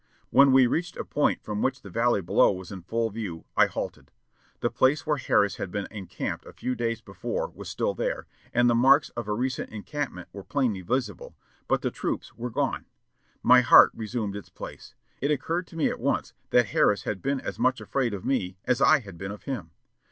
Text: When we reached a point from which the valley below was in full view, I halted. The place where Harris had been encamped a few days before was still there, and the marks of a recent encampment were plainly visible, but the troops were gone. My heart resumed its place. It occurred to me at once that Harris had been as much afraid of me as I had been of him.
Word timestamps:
When 0.31 0.51
we 0.51 0.65
reached 0.65 0.97
a 0.97 1.05
point 1.05 1.43
from 1.43 1.61
which 1.61 1.83
the 1.83 1.91
valley 1.91 2.21
below 2.21 2.51
was 2.51 2.71
in 2.71 2.81
full 2.81 3.11
view, 3.11 3.45
I 3.55 3.67
halted. 3.67 4.09
The 4.61 4.71
place 4.71 5.05
where 5.05 5.17
Harris 5.17 5.57
had 5.57 5.69
been 5.69 5.87
encamped 5.91 6.43
a 6.47 6.53
few 6.53 6.73
days 6.73 7.01
before 7.01 7.49
was 7.49 7.69
still 7.69 7.93
there, 7.93 8.25
and 8.51 8.67
the 8.67 8.73
marks 8.73 9.09
of 9.09 9.27
a 9.27 9.33
recent 9.35 9.69
encampment 9.69 10.27
were 10.33 10.43
plainly 10.43 10.81
visible, 10.81 11.35
but 11.67 11.83
the 11.83 11.91
troops 11.91 12.33
were 12.33 12.49
gone. 12.49 12.87
My 13.43 13.61
heart 13.61 13.91
resumed 13.93 14.35
its 14.35 14.49
place. 14.49 14.95
It 15.21 15.29
occurred 15.29 15.67
to 15.67 15.75
me 15.75 15.87
at 15.91 15.99
once 15.99 16.33
that 16.49 16.69
Harris 16.69 17.03
had 17.03 17.21
been 17.21 17.39
as 17.39 17.59
much 17.59 17.79
afraid 17.79 18.15
of 18.15 18.25
me 18.25 18.57
as 18.65 18.81
I 18.81 19.01
had 19.01 19.19
been 19.19 19.29
of 19.31 19.43
him. 19.43 19.69